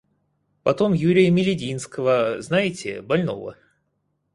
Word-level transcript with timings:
Потом 0.63 0.93
Юрия 0.93 1.29
Мелединского— 1.29 2.37
знаете, 2.41 3.03
больного? 3.03 3.55